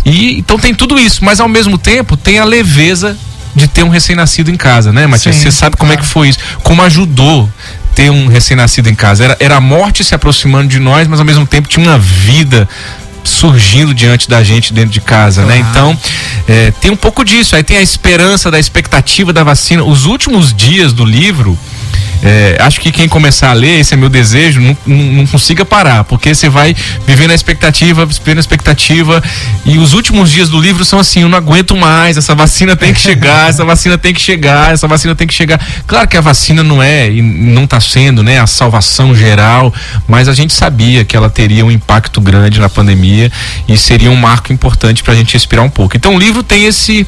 E 0.03 0.39
então 0.39 0.57
tem 0.57 0.73
tudo 0.73 0.97
isso, 0.97 1.23
mas 1.23 1.39
ao 1.39 1.47
mesmo 1.47 1.77
tempo 1.77 2.17
tem 2.17 2.39
a 2.39 2.43
leveza 2.43 3.15
de 3.53 3.67
ter 3.67 3.83
um 3.83 3.89
recém-nascido 3.89 4.49
em 4.49 4.57
casa, 4.57 4.91
né, 4.91 5.05
Matias? 5.05 5.35
Você 5.35 5.51
sabe 5.51 5.77
como 5.77 5.93
é 5.93 5.97
que 5.97 6.05
foi 6.05 6.29
isso? 6.29 6.39
Como 6.63 6.81
ajudou 6.81 7.47
ter 7.95 8.11
um 8.11 8.27
recém-nascido 8.27 8.89
em 8.89 8.95
casa. 8.95 9.23
Era, 9.23 9.37
era 9.39 9.55
a 9.55 9.61
morte 9.61 10.03
se 10.03 10.13
aproximando 10.13 10.67
de 10.67 10.79
nós, 10.79 11.07
mas 11.07 11.19
ao 11.19 11.25
mesmo 11.25 11.47
tempo 11.47 11.67
tinha 11.67 11.83
uma 11.87 11.97
vida 11.97 12.67
surgindo 13.23 13.93
diante 13.93 14.29
da 14.29 14.43
gente 14.43 14.71
dentro 14.71 14.91
de 14.91 15.01
casa, 15.01 15.43
né? 15.45 15.57
Então, 15.57 15.97
é, 16.47 16.71
tem 16.79 16.91
um 16.91 16.95
pouco 16.95 17.23
disso. 17.25 17.55
Aí 17.55 17.63
tem 17.63 17.77
a 17.77 17.81
esperança 17.81 18.51
da 18.51 18.59
expectativa 18.59 19.33
da 19.33 19.43
vacina. 19.43 19.83
Os 19.83 20.05
últimos 20.05 20.53
dias 20.53 20.93
do 20.93 21.03
livro, 21.03 21.57
é, 22.25 22.57
acho 22.59 22.81
que 22.81 22.91
quem 22.91 23.07
começar 23.07 23.51
a 23.51 23.53
ler, 23.53 23.79
esse 23.79 23.93
é 23.93 23.97
meu 23.97 24.09
desejo, 24.09 24.59
não, 24.59 24.77
não, 24.83 24.97
não 24.97 25.27
consiga 25.27 25.63
parar, 25.63 26.03
porque 26.05 26.33
você 26.33 26.49
vai 26.49 26.75
vivendo 27.05 27.29
a 27.29 27.35
expectativa, 27.35 28.03
vivendo 28.03 28.37
a 28.37 28.39
expectativa, 28.39 29.23
e 29.63 29.77
os 29.77 29.93
últimos 29.93 30.31
dias 30.31 30.49
do 30.49 30.59
livro 30.59 30.83
são 30.83 30.97
assim, 30.97 31.21
eu 31.21 31.29
não 31.29 31.37
aguento 31.37 31.77
mais, 31.77 32.17
essa 32.17 32.33
vacina 32.33 32.75
tem 32.75 32.91
que 32.91 32.99
chegar, 32.99 33.49
essa 33.49 33.63
vacina 33.63 33.95
tem 33.95 34.11
que 34.11 34.19
chegar, 34.19 34.73
essa 34.73 34.87
vacina 34.87 35.13
tem 35.13 35.27
que 35.27 35.35
chegar. 35.35 35.63
Claro 35.85 36.07
que 36.07 36.17
a 36.17 36.21
vacina 36.21 36.63
não 36.63 36.81
é, 36.81 37.11
e 37.11 37.21
não 37.21 37.65
está 37.65 37.79
sendo, 37.79 38.23
né, 38.23 38.39
a 38.39 38.47
salvação 38.47 39.15
geral, 39.15 39.71
mas 40.07 40.27
a 40.27 40.33
gente 40.33 40.51
sabia 40.51 41.05
que 41.05 41.15
ela 41.15 41.29
teria 41.29 41.63
um 41.63 41.69
impacto 41.69 42.19
grande 42.19 42.59
na 42.59 42.69
pandemia 42.69 43.31
e 43.67 43.77
seria 43.77 44.09
um 44.09 44.15
marco 44.15 44.51
importante 44.51 45.03
para 45.03 45.13
a 45.13 45.15
gente 45.15 45.33
respirar 45.33 45.63
um 45.63 45.69
pouco. 45.69 45.95
Então 45.95 46.15
o 46.15 46.19
livro 46.19 46.41
tem 46.41 46.65
esse 46.65 47.05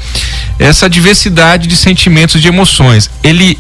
essa 0.60 0.90
diversidade 0.90 1.68
de 1.68 1.76
sentimentos, 1.76 2.42
de 2.42 2.48
emoções. 2.48 3.10
Ele 3.24 3.58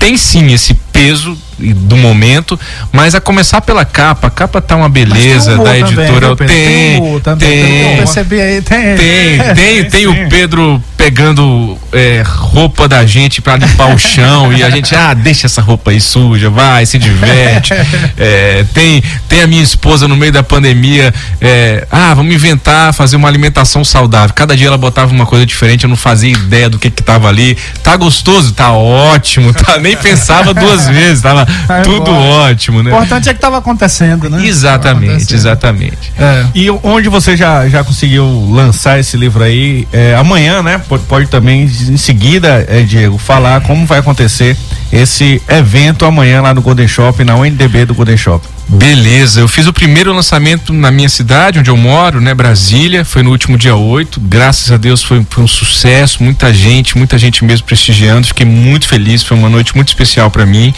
tem 0.00 0.16
sim 0.16 0.50
esse 0.50 0.72
peso 0.72 1.36
do 1.58 1.94
momento, 1.94 2.58
mas 2.90 3.14
a 3.14 3.20
começar 3.20 3.60
pela 3.60 3.84
capa, 3.84 4.28
a 4.28 4.30
capa 4.30 4.62
tá 4.62 4.74
uma 4.74 4.88
beleza 4.88 5.58
da 5.58 5.78
editora. 5.78 6.34
Também, 6.34 6.48
tem, 6.48 7.20
tem, 7.38 8.06
tem, 8.24 8.62
tem, 8.62 8.96
tem, 8.96 9.54
tem, 9.54 9.90
tem 9.90 10.06
o 10.06 10.28
Pedro 10.30 10.82
pegando 10.96 11.78
é, 11.92 12.22
roupa 12.26 12.88
da 12.88 13.04
gente 13.04 13.40
para 13.40 13.56
limpar 13.56 13.94
o 13.94 13.98
chão 13.98 14.52
e 14.52 14.62
a 14.62 14.70
gente, 14.70 14.94
ah, 14.94 15.14
deixa 15.14 15.46
essa 15.46 15.60
roupa 15.60 15.90
aí 15.90 16.00
suja, 16.00 16.50
vai, 16.50 16.86
se 16.86 16.98
diverte. 16.98 17.74
É, 18.16 18.64
tem, 18.74 19.02
tem 19.28 19.42
a 19.42 19.46
minha 19.46 19.62
esposa 19.62 20.06
no 20.06 20.16
meio 20.16 20.32
da 20.32 20.42
pandemia, 20.42 21.12
é, 21.40 21.86
ah, 21.90 22.12
vamos 22.12 22.34
inventar, 22.34 22.92
fazer 22.92 23.16
uma 23.16 23.28
alimentação 23.28 23.84
saudável. 23.84 24.34
Cada 24.34 24.56
dia 24.56 24.66
ela 24.66 24.76
botava 24.76 25.12
uma 25.12 25.24
coisa 25.24 25.46
diferente, 25.46 25.84
eu 25.84 25.88
não 25.88 25.96
fazia 25.96 26.30
ideia 26.30 26.68
do 26.68 26.78
que 26.78 26.90
que 26.90 27.02
tava 27.02 27.28
ali. 27.28 27.56
Tá 27.82 27.96
gostoso? 27.96 28.52
Tá 28.52 28.72
ótimo, 28.72 29.54
tá, 29.54 29.78
nem 29.78 29.96
pensava 29.96 30.52
duas 30.52 30.86
vezes, 30.88 31.22
tava 31.22 31.46
é 31.68 31.82
tudo 31.82 32.10
ótimo, 32.10 32.82
né? 32.82 32.90
O 32.90 32.94
importante 32.94 33.28
é 33.28 33.34
que 33.34 33.40
tava 33.40 33.58
acontecendo, 33.58 34.28
né? 34.28 34.46
Exatamente, 34.46 35.10
acontecendo. 35.10 35.38
exatamente. 35.38 36.12
É. 36.18 36.46
E 36.54 36.70
onde 36.70 37.08
você 37.08 37.36
já, 37.36 37.68
já 37.68 37.82
conseguiu 37.82 38.26
lançar 38.50 38.98
esse 38.98 39.16
livro 39.16 39.42
aí? 39.42 39.86
É, 39.92 40.14
amanhã, 40.14 40.62
né? 40.62 40.80
Pode, 40.88 41.04
pode 41.04 41.26
também, 41.26 41.66
em 41.88 41.96
seguida, 41.96 42.64
é, 42.68 42.82
Diego, 42.82 43.18
falar 43.18 43.60
como 43.62 43.86
vai 43.86 43.98
acontecer 43.98 44.56
esse 44.92 45.40
evento 45.48 46.04
amanhã 46.04 46.40
lá 46.40 46.52
no 46.52 46.60
Golden 46.60 46.88
Shopping, 46.88 47.24
na 47.24 47.36
UNDB 47.36 47.84
do 47.84 47.94
Golden 47.94 48.16
Shopping. 48.16 48.60
Beleza, 48.72 49.40
eu 49.40 49.48
fiz 49.48 49.66
o 49.66 49.72
primeiro 49.72 50.12
lançamento 50.12 50.72
na 50.72 50.92
minha 50.92 51.08
cidade, 51.08 51.58
onde 51.58 51.68
eu 51.68 51.76
moro, 51.76 52.20
né, 52.20 52.32
Brasília, 52.32 53.04
foi 53.04 53.20
no 53.20 53.30
último 53.30 53.58
dia 53.58 53.74
8. 53.74 54.20
Graças 54.20 54.70
a 54.70 54.76
Deus 54.76 55.02
foi, 55.02 55.26
foi 55.28 55.42
um 55.42 55.48
sucesso, 55.48 56.22
muita 56.22 56.54
gente, 56.54 56.96
muita 56.96 57.18
gente 57.18 57.44
mesmo 57.44 57.66
prestigiando. 57.66 58.28
Fiquei 58.28 58.46
muito 58.46 58.86
feliz, 58.86 59.24
foi 59.24 59.36
uma 59.36 59.48
noite 59.48 59.74
muito 59.74 59.88
especial 59.88 60.30
para 60.30 60.46
mim. 60.46 60.72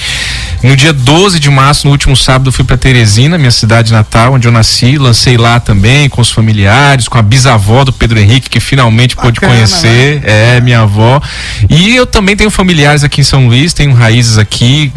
No 0.63 0.75
dia 0.75 0.93
12 0.93 1.39
de 1.39 1.51
março, 1.51 1.87
no 1.87 1.93
último 1.93 2.17
sábado, 2.17 2.49
eu 2.49 2.53
fui 2.53 2.65
para 2.65 2.79
Teresina, 2.79 3.37
minha 3.37 3.51
cidade 3.51 3.93
natal, 3.93 4.35
onde 4.35 4.49
eu 4.49 4.53
nasci, 4.53 4.97
lancei 4.97 5.37
lá 5.37 5.61
também 5.61 6.09
com 6.09 6.23
os 6.23 6.31
familiares, 6.31 7.09
com 7.09 7.19
a 7.19 7.23
bisavó 7.23 7.85
do 7.85 7.93
Pedro 7.93 8.19
Henrique, 8.19 8.49
que 8.49 8.61
finalmente 8.61 9.15
Bacana, 9.15 9.35
pôde 9.35 9.41
conhecer, 9.41 10.21
né? 10.23 10.57
é 10.57 10.61
minha 10.63 10.81
avó. 10.81 11.21
E 11.69 11.95
eu 11.95 12.07
também 12.07 12.35
tenho 12.37 12.51
familiares 12.51 13.05
aqui 13.05 13.21
em 13.21 13.25
São 13.25 13.49
Luís, 13.49 13.75
tenho 13.75 13.93
raízes 14.03 14.37
aqui, 14.37 14.93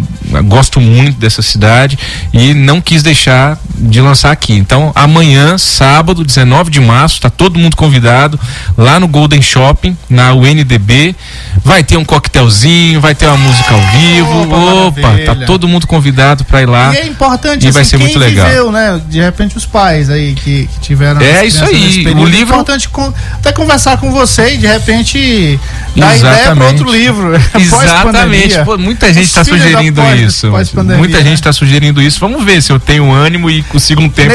gosto 0.46 0.82
muito 0.82 1.20
dessa 1.20 1.42
cidade 1.42 1.98
e 2.34 2.54
não 2.54 2.82
quis 2.82 3.04
deixar 3.04 3.58
de 3.78 4.02
lançar 4.02 4.32
aqui. 4.32 4.54
Então, 4.54 4.92
amanhã, 4.96 5.58
sábado, 5.58 6.24
19 6.24 6.72
de 6.72 6.80
março, 6.80 7.16
está 7.16 7.30
todo 7.30 7.60
mundo 7.60 7.76
convidado 7.76 8.40
lá 8.78 9.00
no 9.00 9.08
Golden 9.08 9.42
Shopping, 9.42 9.96
na 10.10 10.34
UNDB. 10.34 11.16
Vai 11.64 11.84
ter 11.84 11.98
um 11.98 12.06
coquetelzinho, 12.06 13.00
vai 13.02 13.14
ter 13.14 13.28
uma 13.28 13.38
música 13.38 13.74
ao 13.74 13.82
vivo. 13.92 14.88
Opa, 14.88 15.08
Opa 15.08 15.26
tá 15.26 15.36
todo 15.46 15.68
mundo 15.68 15.88
convidado 15.88 16.44
para 16.46 16.62
ir 16.62 16.66
lá. 16.66 16.94
E 16.94 16.98
é 16.98 17.08
importante, 17.08 17.68
e 17.68 17.72
vai 17.72 17.82
assim, 17.82 17.92
ser 17.92 17.98
muito 17.98 18.18
legal. 18.18 18.48
Viveu, 18.48 18.72
né? 18.72 19.02
De 19.08 19.20
repente 19.22 19.58
os 19.58 19.66
pais 19.66 20.10
aí 20.10 20.34
que, 20.36 20.68
que 20.68 20.80
tiveram 20.80 21.22
É 21.22 21.46
isso 21.46 21.64
aí. 21.64 22.06
O 22.08 22.26
livro 22.26 22.56
é 22.56 22.58
importante 22.58 22.90
com, 22.90 23.14
até 23.34 23.52
conversar 23.52 23.98
com 23.98 24.12
você 24.12 24.56
e 24.56 24.58
de 24.58 24.68
repente 24.68 25.60
dar 25.96 26.16
Exatamente. 26.16 26.42
ideia 26.42 26.56
para 26.56 26.66
outro 26.68 26.92
livro. 26.92 27.32
Exatamente. 27.56 28.64
Pô, 28.64 28.78
muita 28.96 29.14
gente 29.14 29.28
está 29.28 29.44
sugerindo 29.44 30.02
pós, 30.02 30.22
isso. 30.22 30.50
Pós 30.50 30.74
muita 30.74 31.18
gente 31.22 31.34
está 31.34 31.52
sugerindo 31.52 32.02
isso. 32.02 32.20
Vamos 32.20 32.44
ver 32.44 32.62
se 32.62 32.72
eu 32.72 32.80
tenho 32.80 33.12
ânimo 33.12 33.50
e 33.50 33.62
consigo 33.64 34.02
um 34.02 34.10
tempo 34.10 34.34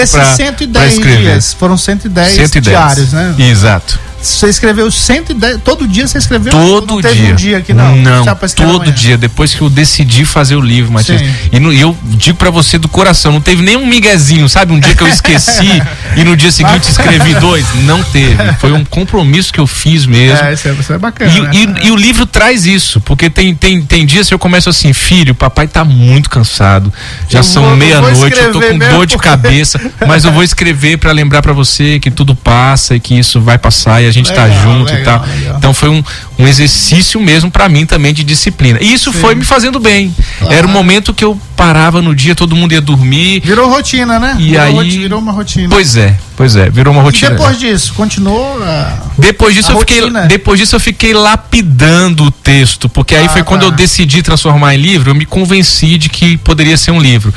para 0.73 0.87
escrever. 0.87 1.23
Dias, 1.23 1.55
foram 1.55 1.77
110, 1.77 2.35
110 2.35 2.65
diários, 2.65 3.13
né? 3.13 3.35
Exato. 3.39 3.99
Você 4.23 4.49
escreveu 4.49 4.91
110, 4.91 5.63
todo 5.65 5.89
dia 5.89 6.07
você 6.07 6.19
escreveu? 6.19 6.53
Todo 6.53 7.01
dia. 7.01 7.33
Um 7.33 7.37
dia 7.37 7.65
não, 7.75 7.97
não 7.97 8.25
todo 8.55 8.77
amanhã. 8.77 8.93
dia, 8.93 9.17
depois 9.17 9.55
que 9.55 9.63
eu 9.63 9.71
decidi 9.71 10.27
fazer 10.27 10.57
o 10.57 10.61
livro, 10.61 10.93
Matias. 10.93 11.23
E, 11.51 11.59
no, 11.59 11.73
e 11.73 11.81
eu 11.81 11.97
digo 12.05 12.37
para 12.37 12.51
você 12.51 12.77
do 12.77 12.89
coração, 12.89 13.33
não 13.33 13.41
teve 13.41 13.63
nem 13.63 13.77
um 13.77 13.87
miguezinho, 13.87 14.47
sabe? 14.47 14.75
Um 14.75 14.79
dia 14.79 14.95
que 14.95 15.03
eu 15.03 15.09
esqueci 15.09 15.83
e 16.17 16.23
no 16.23 16.37
dia 16.37 16.53
seguinte 16.53 16.91
escrevi 16.91 17.35
dois. 17.37 17.65
Não 17.85 18.03
teve. 18.03 18.37
Foi 18.59 18.73
um 18.73 18.85
compromisso 18.85 19.53
que 19.53 19.61
eu 19.61 19.67
fiz 19.67 20.05
mesmo. 20.05 20.45
É, 20.45 20.53
isso 20.53 20.69
é, 20.69 20.73
isso 20.73 20.93
é 20.93 20.99
bacana. 20.99 21.31
E, 21.31 21.41
né? 21.41 21.81
e, 21.83 21.87
e, 21.87 21.91
o 21.91 21.97
livro 21.97 22.27
traz 22.27 22.67
isso, 22.67 23.01
porque 23.01 23.31
tem, 23.31 23.55
tem, 23.55 23.81
tem 23.83 24.05
dias 24.05 24.29
que 24.29 24.35
eu 24.35 24.39
começo 24.39 24.69
assim, 24.69 24.93
filho, 24.93 25.35
papai 25.35 25.67
tá 25.67 25.83
muito 25.83 26.29
cansado. 26.29 26.93
Já 27.27 27.39
eu 27.39 27.45
são 27.45 27.75
meia-noite, 27.75 28.39
eu 28.39 28.53
tô 28.53 28.61
com 28.61 28.79
dor 28.79 29.07
de 29.07 29.17
cabeça, 29.17 29.81
mas 30.07 30.27
eu 30.27 30.33
vou 30.33 30.43
escrever 30.43 30.99
para 30.99 31.11
lembrar 31.11 31.41
para 31.41 31.55
você 31.55 31.99
que 31.99 32.11
tudo 32.11 32.35
passa 32.35 32.95
e 32.97 33.01
que 33.01 33.19
isso 33.19 33.41
vai 33.41 33.57
passar 33.57 34.03
e 34.03 34.10
a 34.11 34.13
gente 34.13 34.33
tá 34.33 34.45
legal, 34.45 34.59
tá 34.59 34.63
junto 34.63 34.93
legal, 34.93 35.01
e 35.01 35.05
tal. 35.05 35.37
Legal. 35.37 35.57
Então 35.59 35.75
foi 35.75 35.89
um, 35.89 36.03
um 36.39 36.47
exercício 36.47 37.21
mesmo 37.21 37.51
para 37.51 37.69
mim 37.69 37.87
também 37.87 38.13
de 38.13 38.23
disciplina. 38.23 38.79
E 38.81 38.93
isso 38.93 39.13
Sim. 39.13 39.19
foi 39.19 39.35
me 39.35 39.45
fazendo 39.45 39.79
bem. 39.81 40.15
Claro. 40.39 40.55
Era 40.55 40.67
o 40.67 40.71
momento 40.71 41.15
que 41.15 41.25
eu 41.25 41.39
parava 41.57 42.03
no 42.03 42.15
dia, 42.15 42.35
todo 42.35 42.55
mundo 42.55 42.73
ia 42.73 42.81
dormir. 42.81 43.41
Virou 43.45 43.69
rotina, 43.69 44.19
né? 44.19 44.37
E 44.39 44.51
virou 44.51 44.81
aí 44.81 44.91
virou 44.91 45.19
uma 45.19 45.33
rotina. 45.33 45.69
Pois 45.69 45.97
é, 45.97 46.17
pois 46.41 46.57
é, 46.57 46.71
virou 46.71 46.95
uma 46.95 47.03
rotina. 47.03 47.33
E 47.33 47.37
depois 47.37 47.59
disso, 47.59 47.93
continuou 47.93 48.63
a, 48.63 48.99
Depois 49.19 49.55
disso 49.55 49.73
eu 49.73 49.77
rotina. 49.77 50.23
fiquei 50.23 50.29
depois 50.29 50.59
disso 50.59 50.75
eu 50.75 50.81
fiquei 50.81 51.13
lapidando 51.13 52.25
o 52.25 52.31
texto, 52.31 52.89
porque 52.89 53.15
aí 53.15 53.27
ah, 53.27 53.29
foi 53.29 53.43
tá. 53.43 53.47
quando 53.47 53.65
eu 53.65 53.71
decidi 53.71 54.23
transformar 54.23 54.75
em 54.75 54.79
livro, 54.79 55.11
eu 55.11 55.15
me 55.15 55.27
convenci 55.27 55.99
de 55.99 56.09
que 56.09 56.39
poderia 56.39 56.79
ser 56.79 56.93
um 56.93 56.99
livro. 56.99 57.31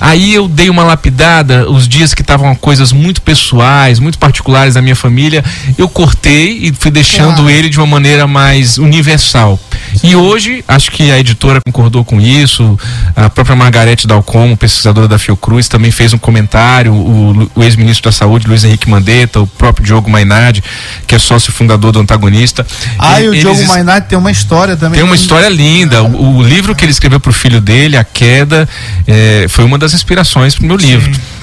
Aí 0.00 0.34
eu 0.34 0.48
dei 0.48 0.68
uma 0.68 0.82
lapidada, 0.82 1.70
os 1.70 1.86
dias 1.86 2.12
que 2.12 2.20
estavam 2.20 2.52
coisas 2.56 2.90
muito 2.90 3.22
pessoais, 3.22 4.00
muito 4.00 4.18
particulares 4.18 4.74
da 4.74 4.82
minha 4.82 4.96
família, 4.96 5.44
eu 5.78 5.88
cortei 5.88 6.58
e 6.60 6.72
fui 6.76 6.90
deixando 6.90 7.36
claro. 7.36 7.50
ele 7.50 7.68
de 7.68 7.78
uma 7.78 7.86
maneira 7.86 8.26
mais 8.26 8.76
universal. 8.76 9.56
E 10.02 10.14
hoje, 10.14 10.64
acho 10.66 10.90
que 10.90 11.10
a 11.10 11.18
editora 11.18 11.60
concordou 11.64 12.04
com 12.04 12.20
isso, 12.20 12.78
a 13.14 13.28
própria 13.28 13.56
Margarete 13.56 14.06
Dalcomo, 14.06 14.56
pesquisadora 14.56 15.08
da 15.08 15.18
Fiocruz, 15.18 15.68
também 15.68 15.90
fez 15.90 16.12
um 16.12 16.18
comentário, 16.18 16.92
o, 16.92 17.50
o 17.54 17.62
ex-ministro 17.62 18.10
da 18.10 18.12
Saúde, 18.12 18.46
Luiz 18.46 18.64
Henrique 18.64 18.88
Mandetta, 18.88 19.40
o 19.40 19.46
próprio 19.46 19.84
Diogo 19.84 20.10
Mainardi, 20.10 20.62
que 21.06 21.14
é 21.14 21.18
sócio 21.18 21.52
fundador 21.52 21.92
do 21.92 22.00
antagonista. 22.00 22.66
Ah, 22.98 23.20
e 23.20 23.28
o 23.28 23.34
Diogo 23.34 23.66
Mainardi 23.66 24.08
tem 24.08 24.18
uma 24.18 24.30
história 24.30 24.76
também. 24.76 24.98
Tem 24.98 25.04
uma 25.04 25.16
história 25.16 25.48
linda. 25.48 26.02
O, 26.02 26.38
o 26.38 26.42
livro 26.42 26.74
que 26.74 26.84
ele 26.84 26.92
escreveu 26.92 27.20
para 27.20 27.30
o 27.30 27.34
filho 27.34 27.60
dele, 27.60 27.96
A 27.96 28.04
Queda, 28.04 28.68
é, 29.06 29.46
foi 29.48 29.64
uma 29.64 29.78
das 29.78 29.92
inspirações 29.94 30.54
para 30.54 30.64
o 30.64 30.66
meu 30.66 30.78
Sim. 30.78 30.88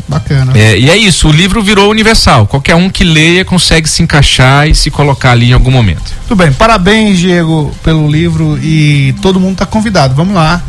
Bacana. 0.08 0.54
É, 0.56 0.78
e 0.78 0.90
é 0.90 0.96
isso, 0.96 1.28
o 1.28 1.32
livro 1.32 1.64
virou 1.64 1.90
universal. 1.90 2.46
Qualquer 2.46 2.76
um 2.76 2.90
que 2.90 3.04
leia 3.04 3.44
consegue 3.44 3.90
se 3.90 4.04
encaixar 4.04 4.68
e 4.68 4.76
se 4.76 4.92
colocar 4.92 5.32
ali 5.32 5.50
em 5.50 5.54
algum 5.54 5.72
momento. 5.72 6.14
Tudo 6.28 6.38
bem, 6.38 6.54
parabéns, 6.54 7.18
Diego, 7.18 7.74
pelo 7.84 8.10
livro 8.10 8.60
e 8.62 9.16
todo 9.22 9.40
mundo 9.40 9.54
está 9.54 9.66
convidado. 9.66 10.14
Vamos 10.14 10.36
lá 10.36 10.62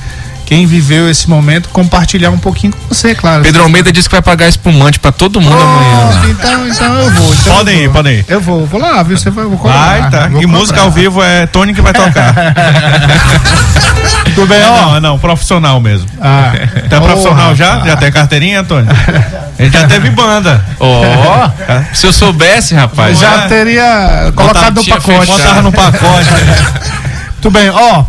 quem 0.47 0.65
viveu 0.65 1.11
esse 1.11 1.29
momento, 1.29 1.69
compartilhar 1.71 2.31
um 2.31 2.39
pouquinho 2.39 2.73
com 2.73 2.95
você, 2.95 3.17
claro. 3.17 3.43
Pedro 3.43 3.65
Almeida 3.65 3.91
disse 3.91 4.09
que 4.09 4.15
vai 4.15 4.23
pagar 4.23 4.49
espumante 4.49 5.01
para 5.01 5.11
todo 5.11 5.41
mundo 5.41 5.57
oh, 5.59 5.61
amanhã. 5.61 6.31
Então, 6.31 6.69
então 6.69 6.95
eu 6.95 7.11
vou. 7.11 7.35
Então 7.35 7.57
podem 7.57 7.83
ir, 7.83 7.91
podem 7.91 8.15
ir. 8.21 8.25
Eu 8.29 8.41
vou, 8.41 8.65
vou 8.65 8.81
lá, 8.81 9.03
viu? 9.03 9.19
Você 9.19 9.29
vai, 9.29 9.45
vou. 9.45 9.59
Vai, 9.59 10.09
tá. 10.09 10.29
Vou 10.29 10.41
e 10.41 10.45
cobrar. 10.45 10.59
música 10.59 10.81
ao 10.83 10.91
vivo 10.91 11.21
é 11.21 11.47
Tony 11.47 11.75
que 11.75 11.83
vai 11.83 11.93
tocar. 11.93 12.33
Tudo 14.37 14.49
bem, 14.49 14.63
ó? 14.63 14.83
Não, 14.83 15.01
não, 15.01 15.19
profissional 15.19 15.81
mesmo. 15.81 16.07
Ah. 16.21 16.53
Tá 16.89 16.99
oh, 16.99 17.01
profissional 17.01 17.55
já? 17.57 17.81
Já 17.81 17.97
tem 17.97 18.13
carteirinha, 18.13 18.63
Tony? 18.63 18.87
Ele 19.59 19.71
já 19.71 19.89
teve 19.89 20.11
banda. 20.11 20.65
Ó, 20.79 21.03
oh, 21.03 21.83
se 21.95 22.07
eu 22.07 22.13
soubesse, 22.13 22.75
rapaz. 22.75 23.19
Já 23.19 23.45
é. 23.45 23.49
teria 23.49 24.33
colocado 24.37 24.77
no 24.77 24.85
pacote. 24.85 25.27
Botava 25.27 25.63
no 25.63 25.73
pacote. 25.73 26.29
Tudo 27.43 27.53
bem, 27.53 27.71
ó 27.71 28.05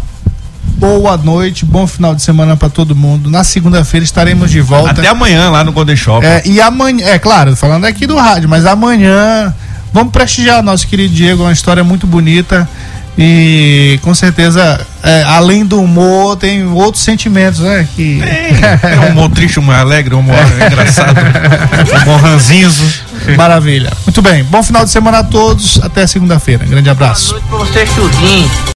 boa 0.78 1.18
noite, 1.18 1.66
bom 1.66 1.88
final 1.88 2.14
de 2.14 2.22
semana 2.22 2.56
para 2.56 2.70
todo 2.70 2.96
mundo. 2.96 3.32
Na 3.32 3.44
segunda-feira 3.44 4.04
estaremos 4.04 4.52
de 4.52 4.62
volta. 4.62 4.92
Até 4.92 5.08
amanhã 5.08 5.50
lá 5.50 5.64
no 5.64 5.72
Golden 5.72 5.96
Shop. 5.96 6.24
É, 6.24 6.44
e 6.46 6.62
amanhã, 6.62 7.04
é 7.08 7.18
claro, 7.18 7.56
falando 7.56 7.86
aqui 7.86 8.06
do 8.06 8.16
rádio, 8.16 8.48
mas 8.48 8.64
amanhã 8.64 9.52
vamos 9.92 10.12
prestigiar 10.12 10.62
nosso 10.62 10.88
querido 10.88 11.14
Diego, 11.16 11.42
uma 11.44 11.52
história 11.52 11.84
muito 11.84 12.06
bonita. 12.06 12.70
E 13.18 14.00
com 14.04 14.14
certeza, 14.14 14.80
é, 15.02 15.24
além 15.24 15.66
do 15.66 15.82
humor, 15.82 16.38
tem 16.38 16.64
outros 16.66 17.04
sentimentos, 17.04 17.62
né? 17.62 17.88
Que... 17.96 18.22
É, 18.22 19.00
um 19.08 19.12
humor 19.12 19.30
triste, 19.30 19.60
um 19.60 19.64
humor 19.64 19.76
alegre, 19.76 20.14
um 20.14 20.20
humor 20.20 20.38
engraçado, 20.66 21.18
um 21.20 22.02
humor 22.04 22.22
ranzinzo. 22.22 22.84
Maravilha. 23.36 23.92
Muito 24.06 24.22
bem, 24.22 24.44
bom 24.44 24.62
final 24.62 24.86
de 24.86 24.92
semana 24.92 25.20
a 25.20 25.24
todos. 25.24 25.80
Até 25.82 26.06
segunda-feira. 26.06 26.66
Grande 26.66 26.90
abraço. 26.90 27.40
Boa 27.50 27.66
noite 27.66 27.74
pra 27.74 28.04
você. 28.04 28.68